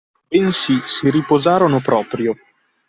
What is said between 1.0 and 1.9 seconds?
riposarono